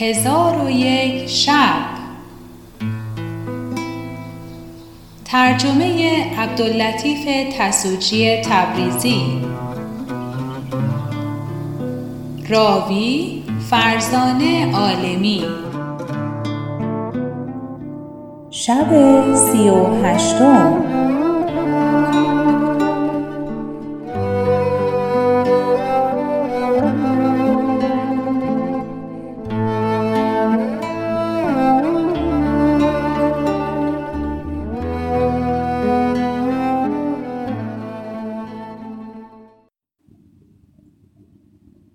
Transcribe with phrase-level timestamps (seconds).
[0.00, 1.90] هزار و یک شب.
[5.24, 9.22] ترجمه عبداللطیف تسوجی تبریزی.
[12.48, 15.44] راوی فرزانه عالمی.
[18.50, 20.84] شب سی و هشتم.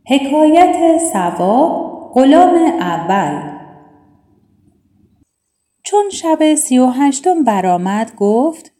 [0.07, 1.67] حکایت سوا
[2.13, 3.55] غلام اول.
[5.83, 8.71] چون شب سی و هشتم برآمد گفت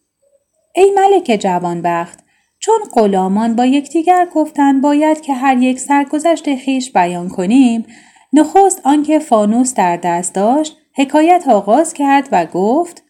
[0.76, 2.20] ای ملک جوانبخت
[2.60, 7.86] چون غلامان با یکدیگر گفتند باید که هر یک سرگذشت خیش بیان کنیم
[8.34, 13.04] نخست آنکه فانوس در دست داشت حکایت آغاز کرد و گفت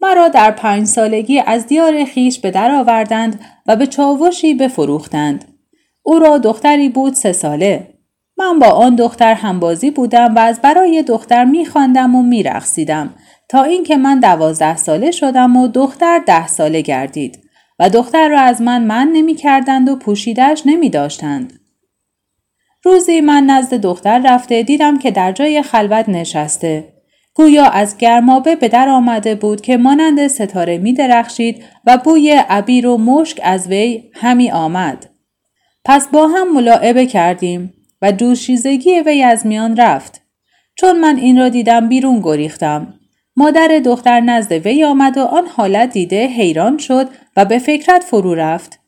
[0.00, 5.55] مرا در پنج سالگی از دیار خیش به در آوردند و به چاوشی بفروختند.
[6.08, 7.86] او را دختری بود سه ساله.
[8.38, 13.14] من با آن دختر همبازی بودم و از برای دختر میخواندم و میرقصیدم
[13.48, 17.38] تا اینکه من دوازده ساله شدم و دختر ده ساله گردید
[17.78, 21.60] و دختر را از من من نمی کردند و پوشیدش نمی داشتند.
[22.82, 26.92] روزی من نزد دختر رفته دیدم که در جای خلوت نشسته.
[27.34, 32.86] گویا از گرمابه به در آمده بود که مانند ستاره می درخشید و بوی عبیر
[32.86, 35.15] و مشک از وی همی آمد.
[35.88, 40.22] پس با هم ملاعبه کردیم و دوشیزگی وی از میان رفت.
[40.74, 42.94] چون من این را دیدم بیرون گریختم.
[43.36, 48.34] مادر دختر نزد وی آمد و آن حالت دیده حیران شد و به فکرت فرو
[48.34, 48.80] رفت.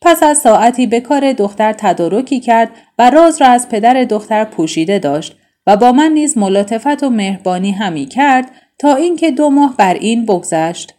[0.00, 4.98] پس از ساعتی به کار دختر تدارکی کرد و راز را از پدر دختر پوشیده
[4.98, 5.36] داشت
[5.66, 10.26] و با من نیز ملاطفت و مهربانی همی کرد تا اینکه دو ماه بر این
[10.26, 10.94] بگذشت.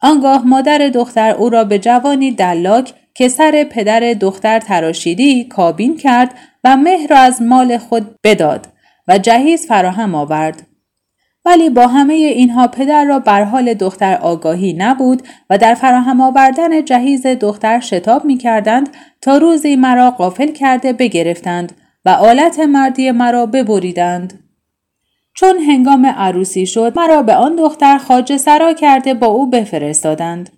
[0.00, 6.34] آنگاه مادر دختر او را به جوانی دلاک که سر پدر دختر تراشیدی کابین کرد
[6.64, 8.68] و مهر را از مال خود بداد
[9.08, 10.66] و جهیز فراهم آورد.
[11.44, 16.84] ولی با همه اینها پدر را بر حال دختر آگاهی نبود و در فراهم آوردن
[16.84, 18.88] جهیز دختر شتاب می کردند
[19.20, 21.72] تا روزی مرا قافل کرده بگرفتند
[22.04, 24.44] و آلت مردی مرا ببریدند.
[25.34, 30.57] چون هنگام عروسی شد مرا به آن دختر خاجه سرا کرده با او بفرستادند.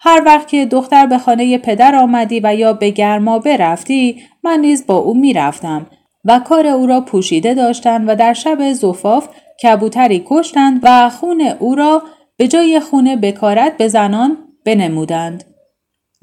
[0.00, 4.86] هر وقت که دختر به خانه پدر آمدی و یا به گرما برفتی من نیز
[4.86, 5.86] با او می‌رفتم
[6.24, 9.28] و کار او را پوشیده داشتند و در شب زفاف
[9.62, 12.02] کبوتری کشتند و خون او را
[12.36, 15.44] به جای خون بکارت به زنان بنمودند.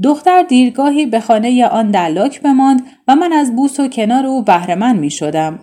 [0.03, 4.99] دختر دیرگاهی به خانه آن دلاک بماند و من از بوس و کنار او بهرهمند
[4.99, 5.59] می شدم.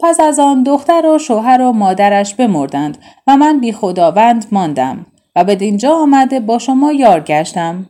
[0.00, 5.06] پس از آن دختر و شوهر و مادرش بمردند و من بی خداوند ماندم.
[5.36, 7.86] و به دینجا آمده با شما یار گشتم.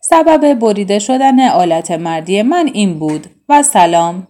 [0.00, 4.28] سبب بریده شدن آلت مردی من این بود و سلام.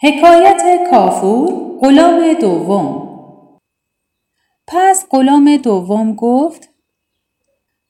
[0.00, 3.08] حکایت کافور غلام دوم
[4.66, 6.73] پس غلام دوم گفت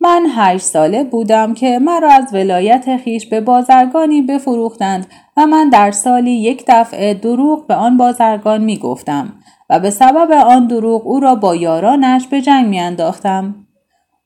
[0.04, 5.06] من هشت ساله بودم که مرا از ولایت خیش به بازرگانی بفروختند
[5.36, 9.32] و من در سالی یک دفعه دروغ به آن بازرگان می گفتم
[9.70, 13.54] و به سبب آن دروغ او را با یارانش به جنگ میانداختم.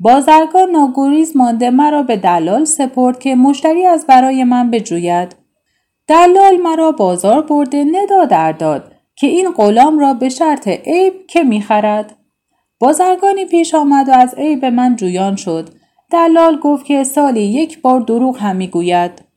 [0.01, 5.37] بازرگان ناگریز مانده مرا به دلال سپرد که مشتری از برای من بجوید.
[6.09, 11.43] دلال مرا بازار برده ندا در داد که این غلام را به شرط عیب که
[11.43, 12.18] می‌خرد.
[12.81, 15.69] بازرگانی پیش آمد و از عیب من جویان شد
[16.11, 19.29] دلال گفت که سالی یک بار دروغ هم می‌گوید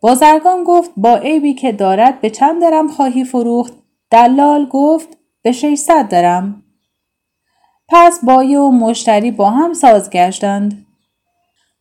[0.00, 3.72] بازرگان گفت با عیبی که دارد به چند درم خواهی فروخت
[4.10, 6.62] دلال گفت به 600 درم.
[7.88, 10.86] پس بایه و مشتری با هم ساز گشتند.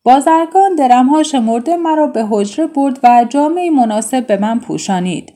[0.04, 5.34] بازرگان درمها شمرده مرا به حجره برد و جامعه مناسب به من پوشانید.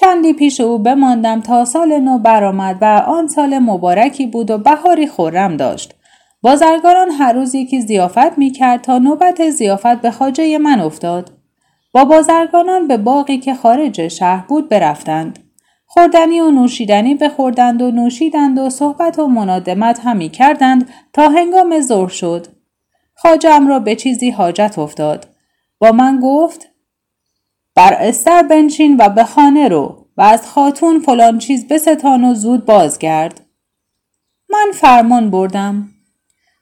[0.00, 5.06] چندی پیش او بماندم تا سال نو برآمد و آن سال مبارکی بود و بهاری
[5.06, 5.94] خورم داشت.
[6.42, 11.32] بازرگانان هر روز یکی زیافت می کرد تا نوبت زیافت به خاجه من افتاد.
[11.92, 15.38] با بازرگانان به باقی که خارج شهر بود برفتند.
[15.86, 22.08] خوردنی و نوشیدنی بخوردند و نوشیدند و صحبت و منادمت همی کردند تا هنگام ظهر
[22.08, 22.46] شد.
[23.14, 25.26] خاجم را به چیزی حاجت افتاد.
[25.78, 26.75] با من گفت
[27.76, 32.64] بر استر بنشین و به خانه رو و از خاتون فلان چیز بستان و زود
[32.64, 33.40] بازگرد.
[34.50, 35.88] من فرمان بردم.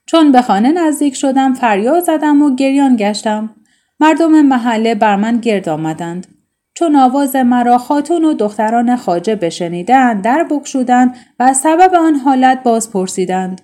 [0.07, 3.55] چون به خانه نزدیک شدم فریاد زدم و گریان گشتم.
[4.01, 6.27] مردم محله بر من گرد آمدند.
[6.75, 12.93] چون آواز مرا خاتون و دختران خاجه بشنیدند در بکشودند و سبب آن حالت باز
[12.93, 13.61] پرسیدند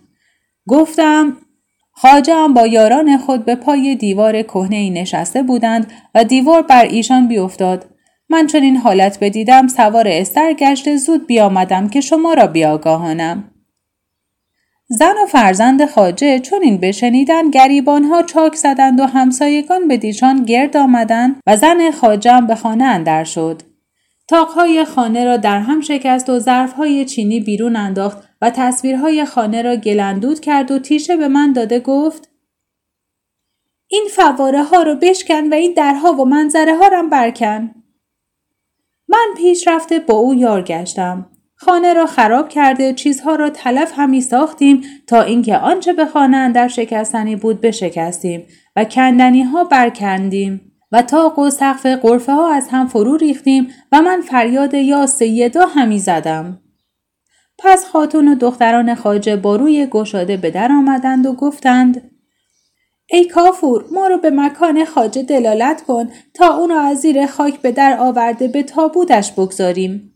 [0.68, 1.36] گفتم
[2.02, 6.84] خاجه هم با یاران خود به پای دیوار کهنه ای نشسته بودند و دیوار بر
[6.84, 7.86] ایشان بیافتاد
[8.28, 13.44] من چون این حالت بدیدم سوار استر گشت زود بیامدم که شما را بیاگاهانم
[14.88, 20.76] زن و فرزند خاجه چون این بشنیدن گریبانها چاک زدند و همسایگان به دیشان گرد
[20.76, 23.62] آمدند و زن خاجم به خانه اندر شد.
[24.30, 29.76] تاقهای خانه را در هم شکست و ظرفهای چینی بیرون انداخت و تصویرهای خانه را
[29.76, 32.30] گلندود کرد و تیشه به من داده گفت
[33.88, 37.74] این فواره ها رو بشکن و این درها و منظره ها را برکن.
[39.08, 41.30] من پیش رفته با او یار گشتم.
[41.54, 46.68] خانه را خراب کرده چیزها را تلف همی ساختیم تا اینکه آنچه به خانه اندر
[46.68, 48.46] شکستنی بود بشکستیم
[48.76, 54.02] و کندنی ها برکندیم و تاق و سقف قرفه ها از هم فرو ریختیم و
[54.02, 56.60] من فریاد یا سیدا همی زدم.
[57.58, 62.10] پس خاتون و دختران خاجه با روی گشاده به در آمدند و گفتند
[63.10, 67.72] ای کافور ما رو به مکان خاجه دلالت کن تا اونو از زیر خاک به
[67.72, 70.14] در آورده به تابودش بگذاریم.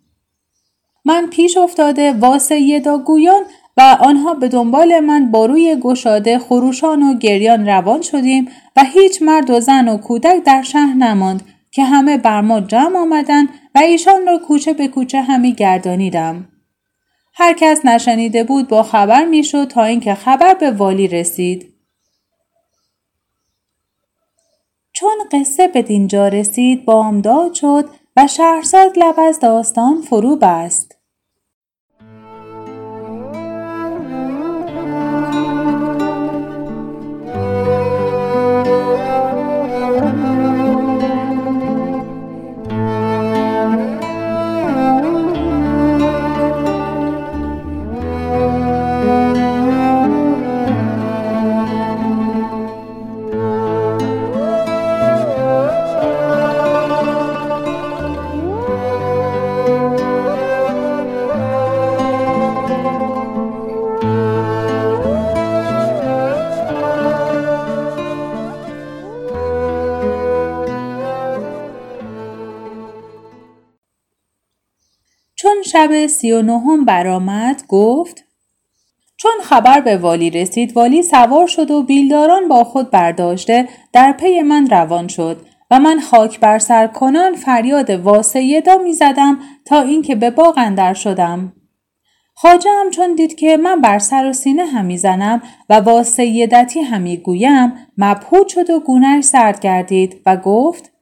[1.05, 3.43] من پیش افتاده واسه گویان
[3.77, 9.23] و آنها به دنبال من با روی گشاده خروشان و گریان روان شدیم و هیچ
[9.23, 13.79] مرد و زن و کودک در شهر نماند که همه بر ما جمع آمدند و
[13.79, 16.49] ایشان را کوچه به کوچه همی گردانیدم.
[17.35, 21.75] هر کس نشنیده بود با خبر می‌شد تا اینکه خبر به والی رسید.
[24.93, 31.04] چون قصه به دینجا رسید بامداد شد و شهرزاد لب از داستان فرو بست.
[75.65, 78.25] شب سی و نهم برآمد گفت
[79.17, 84.43] چون خبر به والی رسید والی سوار شد و بیلداران با خود برداشته در پی
[84.43, 90.15] من روان شد و من خاک بر سر کنان فریاد واسیدا می زدم تا اینکه
[90.15, 91.53] به باغ اندر شدم.
[92.35, 97.17] خاجه هم چون دید که من بر سر و سینه همی زنم و واسیدتی همی
[97.17, 100.93] گویم مبهوت شد و گونهش سرد گردید و گفت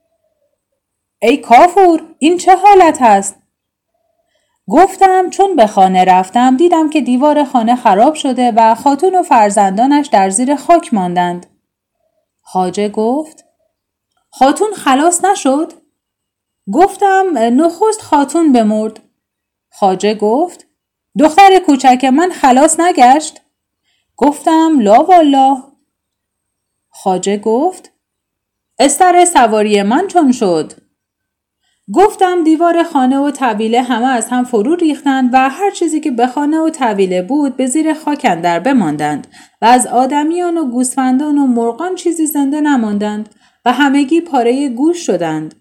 [1.22, 3.41] ای کافور این چه حالت است
[4.68, 10.06] گفتم چون به خانه رفتم دیدم که دیوار خانه خراب شده و خاتون و فرزندانش
[10.06, 11.46] در زیر خاک ماندند.
[12.42, 13.44] خاجه گفت
[14.30, 15.72] خاتون خلاص نشد؟
[16.72, 19.00] گفتم نخست خاتون بمرد.
[19.72, 20.66] خاجه گفت
[21.18, 23.40] دختر کوچک من خلاص نگشت؟
[24.16, 25.62] گفتم لا والا.
[26.88, 27.92] خاجه گفت
[28.78, 30.81] استر سواری من چون شد؟
[31.90, 36.26] گفتم دیوار خانه و طویله همه از هم فرو ریختند و هر چیزی که به
[36.26, 39.26] خانه و طویله بود به زیر خاک اندر بماندند
[39.62, 43.28] و از آدمیان و گوسفندان و مرغان چیزی زنده نماندند
[43.64, 45.54] و همگی پاره گوش شدند.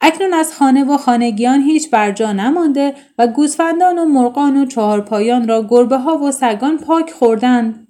[0.00, 5.66] اکنون از خانه و خانگیان هیچ برجا نمانده و گوسفندان و مرغان و چهارپایان را
[5.70, 7.86] گربه ها و سگان پاک خوردند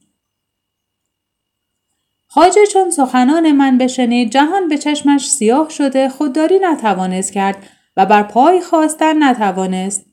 [2.32, 7.56] خاجه چون سخنان من بشنید جهان به چشمش سیاه شده خودداری نتوانست کرد
[7.96, 10.06] و بر پای خواستن نتوانست.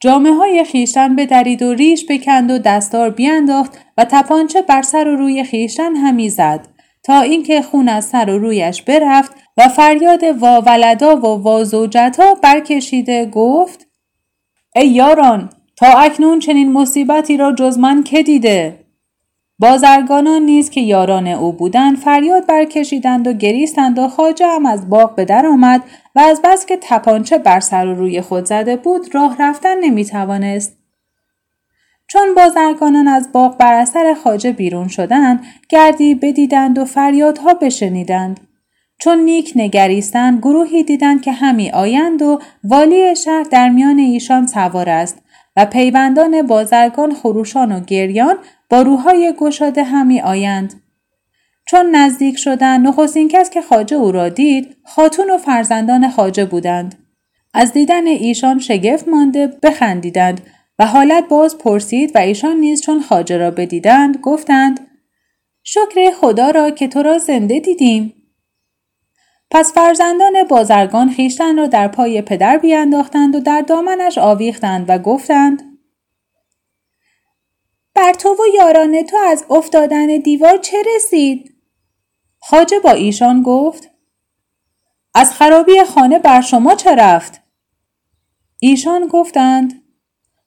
[0.00, 5.16] جامعه های خیشتن درید و ریش بکند و دستار بیانداخت و تپانچه بر سر و
[5.16, 6.68] روی خیشتن همی زد
[7.02, 12.34] تا اینکه خون از سر و رویش برفت و فریاد وا ولدا و وا زوجتا
[12.42, 13.86] برکشیده گفت
[14.76, 18.81] ای یاران تا اکنون چنین مصیبتی را جز من که دیده
[19.58, 25.14] بازرگانان نیز که یاران او بودند فریاد برکشیدند و گریستند و خاجه هم از باغ
[25.14, 25.82] به در آمد
[26.14, 30.04] و از بس که تپانچه بر سر و روی خود زده بود راه رفتن نمی
[30.04, 30.76] توانست.
[32.06, 38.40] چون بازرگانان از باغ بر اثر خاجه بیرون شدند گردی بدیدند و فریادها بشنیدند
[38.98, 44.88] چون نیک نگریستند گروهی دیدند که همی آیند و والی شهر در میان ایشان سوار
[44.88, 45.22] است
[45.56, 48.36] و پیوندان بازرگان خروشان و گریان
[48.72, 50.82] با روهای گشاده همی آیند.
[51.68, 56.94] چون نزدیک شدن نخستین کس که خاجه او را دید خاتون و فرزندان خاجه بودند
[57.54, 60.40] از دیدن ایشان شگفت مانده بخندیدند
[60.78, 64.80] و حالت باز پرسید و ایشان نیز چون خاجه را بدیدند گفتند
[65.64, 68.14] شکر خدا را که تو را زنده دیدیم
[69.50, 75.71] پس فرزندان بازرگان خیشتن را در پای پدر بیانداختند و در دامنش آویختند و گفتند
[77.94, 81.54] بر تو و یاران تو از افتادن دیوار چه رسید؟
[82.40, 83.90] خاجه با ایشان گفت
[85.14, 87.40] از خرابی خانه بر شما چه رفت؟
[88.60, 89.82] ایشان گفتند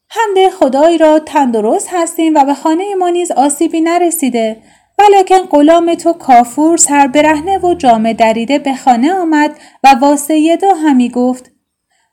[0.09, 4.61] حمد خدای را تندرست هستیم و به خانه ما نیز آسیبی نرسیده
[4.99, 10.73] ولیکن غلام تو کافور سر برهنه و جامه دریده به خانه آمد و واسه دو
[10.73, 11.51] همی گفت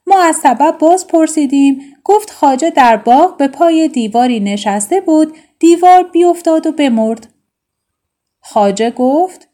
[0.07, 6.03] ما از سبب باز پرسیدیم گفت خاجه در باغ به پای دیواری نشسته بود دیوار
[6.03, 7.27] بیافتاد و بمرد.
[8.41, 9.47] خاجه گفت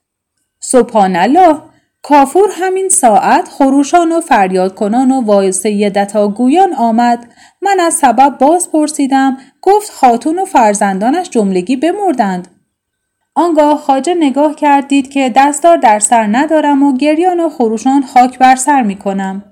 [0.59, 1.61] سبحان الله
[2.01, 5.91] کافور همین ساعت خروشان و فریاد کنان و وایسه
[6.35, 7.33] گویان آمد.
[7.61, 12.47] من از سبب باز پرسیدم گفت خاتون و فرزندانش جملگی بمردند.
[13.35, 18.39] آنگاه خاجه نگاه کرد دید که دستار در سر ندارم و گریان و خروشان خاک
[18.39, 19.48] بر سر می کنم.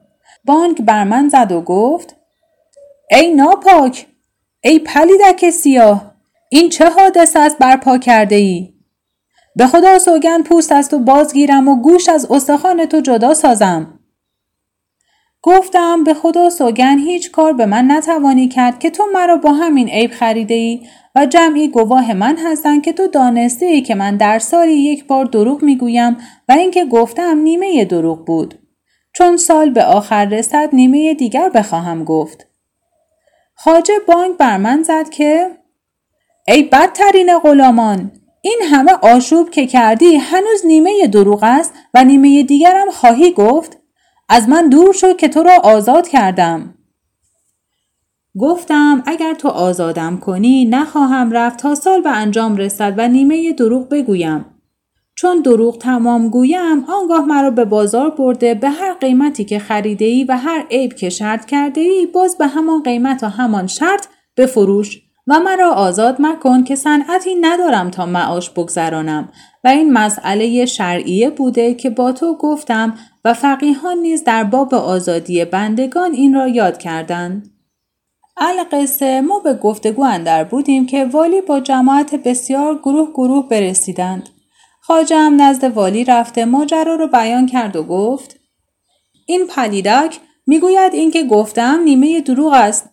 [0.48, 2.16] بانک بر من زد و گفت
[3.12, 4.08] ای ناپاک
[4.64, 6.14] ای پلیدک سیاه
[6.50, 8.74] این چه حادث است برپا کرده ای؟
[9.56, 14.00] به خدا سوگن پوست است و بازگیرم و گوش از استخوان تو جدا سازم.
[15.42, 19.90] گفتم به خدا سوگن هیچ کار به من نتوانی کرد که تو مرا با همین
[19.90, 24.40] عیب خریده ای و جمعی گواه من هستند که تو دانسته ای که من در
[24.40, 26.18] سالی یک بار دروغ می‌گویم
[26.50, 28.67] و اینکه گفتم نیمه دروغ بود.
[29.18, 32.48] چون سال به آخر رسد نیمه دیگر بخواهم گفت.
[33.56, 35.58] خاجه بانک بر من زد که
[36.48, 42.90] ای بدترین غلامان این همه آشوب که کردی هنوز نیمه دروغ است و نیمه دیگرم
[42.92, 43.78] خواهی گفت؟
[44.30, 46.74] از من دور شو که تو را آزاد کردم.
[48.40, 53.90] گفتم اگر تو آزادم کنی نخواهم رفت تا سال به انجام رسد و نیمه دروغ
[53.90, 54.57] بگویم.
[55.20, 60.24] چون دروغ تمام گویم آنگاه مرا به بازار برده به هر قیمتی که خریده ای
[60.24, 64.08] و هر عیب که شرط کرده ای باز به همان قیمت و همان شرط
[64.38, 69.30] بفروش و مرا آزاد مکن که صنعتی ندارم تا معاش بگذرانم
[69.64, 72.94] و این مسئله شرعیه بوده که با تو گفتم
[73.26, 77.50] و فقیهان نیز در باب آزادی بندگان این را یاد کردند.
[78.38, 84.30] القصه ما به گفتگو اندر بودیم که والی با جماعت بسیار گروه گروه برسیدند.
[84.88, 88.40] خاجم نزد والی رفته ماجرا رو بیان کرد و گفت
[89.26, 92.90] این پلیدک می‌گوید اینکه گفتم نیمه دروغ است.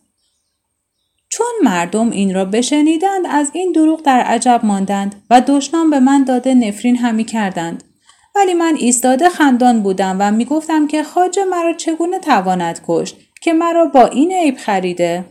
[1.29, 6.25] چون مردم این را بشنیدند از این دروغ در عجب ماندند و دشنام به من
[6.25, 7.85] داده نفرین همی کردند.
[8.35, 13.87] ولی من ایستاده خندان بودم و می‌گفتم که خاجه مرا چگونه تواند کشت که مرا
[13.87, 15.25] با این عیب خریده؟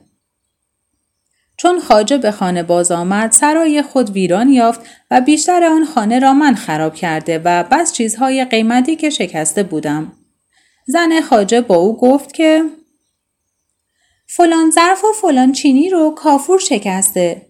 [1.63, 6.33] چون خاجه به خانه باز آمد سرای خود ویران یافت و بیشتر آن خانه را
[6.33, 10.11] من خراب کرده و بس چیزهای قیمتی که شکسته بودم
[10.87, 12.63] زن خاجه با او گفت که
[14.27, 17.45] فلان ظرف و فلان چینی رو کافور شکسته.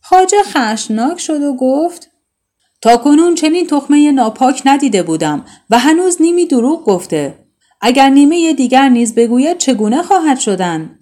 [0.00, 2.10] خاجه خشناک شد و گفت
[2.82, 7.38] تا کنون چنین تخمه ناپاک ندیده بودم و هنوز نیمی دروغ گفته.
[7.80, 10.97] اگر نیمه دیگر نیز بگوید چگونه خواهد شدن؟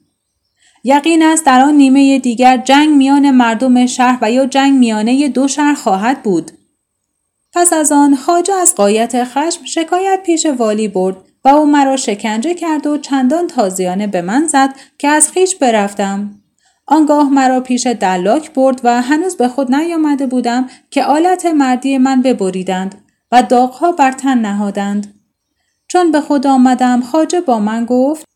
[0.88, 5.48] یقین است در آن نیمه دیگر جنگ میان مردم شهر و یا جنگ میانه دو
[5.48, 6.50] شهر خواهد بود.
[7.52, 12.54] پس از آن خاجه از قایت خشم شکایت پیش والی برد و او مرا شکنجه
[12.54, 16.30] کرد و چندان تازیانه به من زد که از خیش برفتم.
[16.86, 22.22] آنگاه مرا پیش دلاک برد و هنوز به خود نیامده بودم که آلت مردی من
[22.22, 22.94] ببریدند
[23.32, 25.14] و داغها بر تن نهادند.
[25.88, 28.35] چون به خود آمدم خاجه با من گفت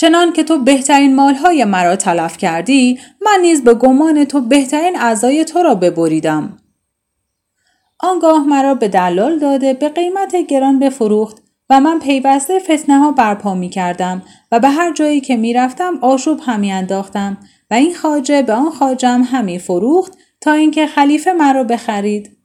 [0.00, 5.44] چنان که تو بهترین مالهای مرا تلف کردی من نیز به گمان تو بهترین اعضای
[5.44, 6.58] تو را ببریدم.
[8.00, 13.54] آنگاه مرا به دلال داده به قیمت گران بفروخت و من پیوسته فتنه ها برپا
[13.54, 17.36] می کردم و به هر جایی که می رفتم آشوب همی انداختم
[17.70, 22.38] و این خاجه به آن خاجم همی فروخت تا اینکه خلیفه مرا بخرید.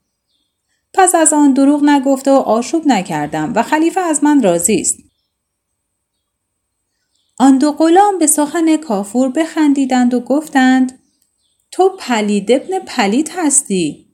[0.94, 5.03] پس از آن دروغ نگفته و آشوب نکردم و خلیفه از من راضی است.
[7.38, 10.98] آن دو غلام به سخن کافور بخندیدند و گفتند
[11.70, 14.06] تو پلید ابن پلید هستی.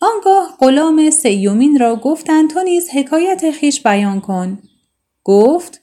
[0.00, 4.58] آنگاه غلام سیومین را گفتند تو نیز حکایت خویش بیان کن.
[5.24, 5.80] گفت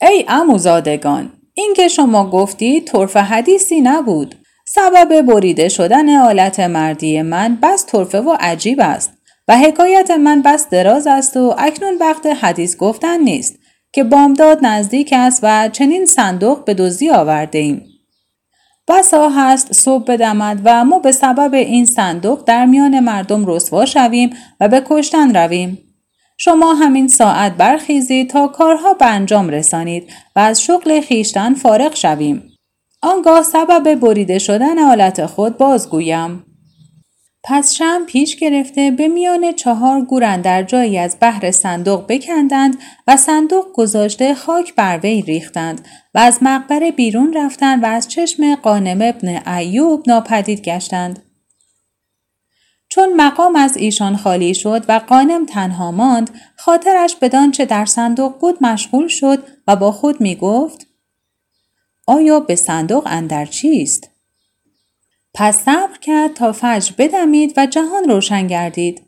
[0.00, 4.34] ای عموزادگان این که شما گفتی طرفه حدیثی نبود.
[4.66, 9.12] سبب بریده شدن آلت مردی من بس طرفه و عجیب است
[9.48, 13.58] و حکایت من بس دراز است و اکنون وقت حدیث گفتن نیست.
[13.94, 17.86] که بامداد نزدیک است و چنین صندوق به دزدی آورده ایم.
[18.88, 24.30] بسا هست صبح بدمد و ما به سبب این صندوق در میان مردم رسوا شویم
[24.60, 25.78] و به کشتن رویم.
[26.38, 32.42] شما همین ساعت برخیزید تا کارها به انجام رسانید و از شغل خیشتن فارغ شویم.
[33.02, 36.53] آنگاه سبب بریده شدن حالت خود بازگویم.
[37.46, 43.16] پس شم پیش گرفته به میان چهار گورن در جایی از بحر صندوق بکندند و
[43.16, 48.98] صندوق گذاشته خاک بر وی ریختند و از مقبره بیرون رفتند و از چشم قانم
[49.02, 51.22] ابن ایوب ناپدید گشتند.
[52.88, 58.38] چون مقام از ایشان خالی شد و قانم تنها ماند خاطرش بدان چه در صندوق
[58.40, 60.86] بود مشغول شد و با خود می گفت
[62.06, 64.13] آیا به صندوق اندر چیست؟
[65.34, 69.02] پس صبر کرد تا فجر بدمید و جهان روشن گردید.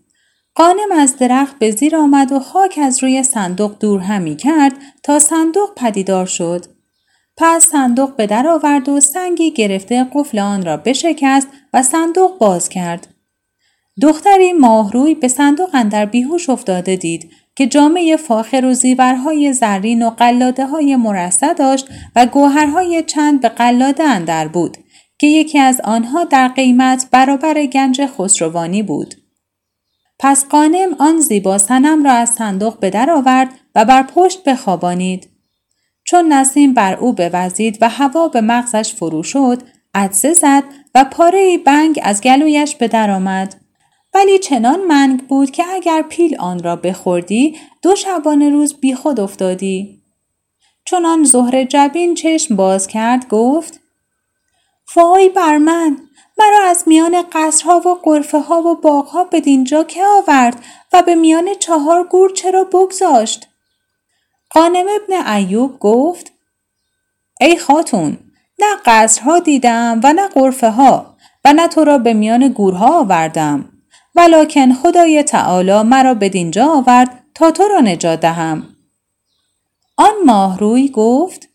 [0.54, 5.18] قانم از درخت به زیر آمد و خاک از روی صندوق دور همی کرد تا
[5.18, 6.64] صندوق پدیدار شد.
[7.36, 12.68] پس صندوق به در آورد و سنگی گرفته قفل آن را بشکست و صندوق باز
[12.68, 13.08] کرد.
[14.02, 20.10] دختری ماهروی به صندوق اندر بیهوش افتاده دید که جامعه فاخر و زیورهای زرین و
[20.10, 20.96] قلاده های
[21.58, 24.76] داشت و گوهرهای چند به قلاده اندر بود
[25.18, 29.14] که یکی از آنها در قیمت برابر گنج خسروانی بود.
[30.18, 35.28] پس قانم آن زیبا سنم را از صندوق به در آورد و بر پشت بخوابانید.
[36.04, 39.62] چون نسیم بر او بوزید و هوا به مغزش فرو شد،
[39.94, 43.54] عدسه زد و پاره بنگ از گلویش به در آمد.
[44.14, 49.20] ولی چنان منگ بود که اگر پیل آن را بخوردی دو شبانه روز بی خود
[49.20, 50.02] افتادی.
[50.84, 53.80] چون آن زهر جبین چشم باز کرد گفت
[54.96, 55.96] وای بر من.
[56.38, 61.14] مرا از میان قصرها و قرفه ها و باغها به دینجا که آورد و به
[61.14, 63.48] میان چهار گور چرا بگذاشت؟
[64.50, 66.32] قانم ابن ایوب گفت
[67.40, 68.18] ای خاتون
[68.58, 73.68] نه قصرها دیدم و نه قرفه ها و نه تو را به میان گورها آوردم.
[74.14, 78.66] ولکن خدای تعالی مرا به دینجا آورد تا تو را نجات دهم.
[79.96, 81.48] آن ماهروی گفت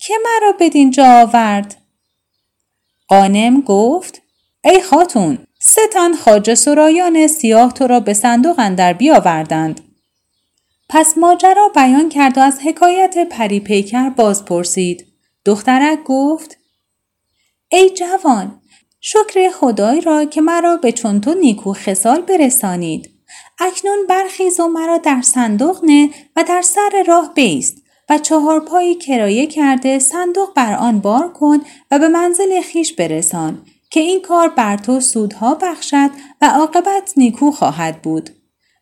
[0.00, 1.83] که مرا به دینجا آورد؟
[3.14, 4.22] قانم گفت
[4.64, 9.80] ای خاتون سه تن سرایان سیاه تو را به صندوق اندر بیاوردند.
[10.88, 15.06] پس ماجرا بیان کرد و از حکایت پری پیکر باز پرسید
[15.44, 16.56] دخترک گفت
[17.68, 18.60] ای جوان
[19.00, 23.10] شکر خدای را که مرا به چون تو نیکو خسال برسانید.
[23.58, 27.83] اکنون برخیز و مرا در صندوق نه و در سر راه بیست.
[28.10, 33.62] و چهار پایی کرایه کرده صندوق بر آن بار کن و به منزل خیش برسان
[33.90, 38.30] که این کار بر تو سودها بخشد و عاقبت نیکو خواهد بود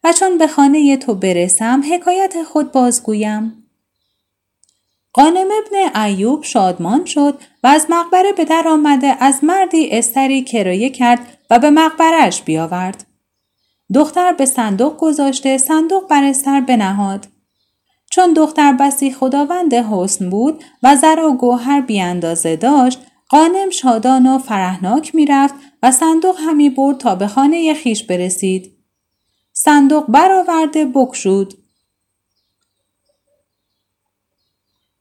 [0.05, 3.63] و چون به خانه تو برسم حکایت خود بازگویم
[5.13, 10.91] قانم ابن ایوب شادمان شد و از مقبره به در آمده از مردی استری کرایه
[10.91, 13.07] کرد و به مقبرش بیاورد.
[13.95, 17.27] دختر به صندوق گذاشته صندوق بر استر بنهاد.
[18.13, 22.99] چون دختر بسی خداوند حسن بود و زر و گوهر بیاندازه داشت
[23.29, 28.77] قانم شادان و فرهناک می‌رفت و صندوق همی برد تا به خانه خیش برسید.
[29.53, 31.55] صندوق برآورده بکشود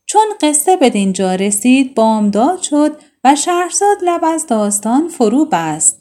[0.05, 6.00] چون قصه به دینجا رسید بامداد شد و شهرزاد لب از داستان فرو بست.